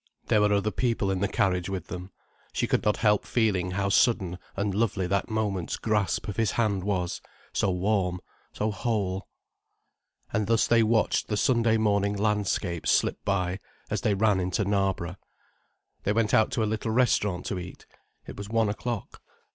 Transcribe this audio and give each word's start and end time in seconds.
There 0.29 0.41
were 0.41 0.51
other 0.51 0.71
people 0.71 1.11
in 1.11 1.19
the 1.19 1.27
carriage 1.27 1.69
with 1.69 1.85
them. 1.85 2.09
She 2.53 2.65
could 2.65 2.83
not 2.83 2.97
help 2.97 3.23
feeling 3.23 3.69
how 3.69 3.89
sudden 3.89 4.39
and 4.55 4.73
lovely 4.73 5.05
that 5.05 5.29
moment's 5.29 5.77
grasp 5.77 6.27
of 6.27 6.37
his 6.37 6.53
hand 6.53 6.83
was: 6.83 7.21
so 7.53 7.69
warm, 7.69 8.19
so 8.51 8.71
whole. 8.71 9.27
And 10.33 10.47
thus 10.47 10.65
they 10.65 10.81
watched 10.81 11.27
the 11.27 11.37
Sunday 11.37 11.77
morning 11.77 12.17
landscape 12.17 12.87
slip 12.87 13.23
by, 13.23 13.59
as 13.91 14.01
they 14.01 14.15
ran 14.15 14.39
into 14.39 14.65
Knarborough. 14.65 15.17
They 16.01 16.13
went 16.13 16.33
out 16.33 16.49
to 16.53 16.63
a 16.63 16.71
little 16.73 16.89
restaurant 16.89 17.45
to 17.45 17.59
eat. 17.59 17.85
It 18.25 18.35
was 18.37 18.49
one 18.49 18.69
o'clock. 18.69 19.21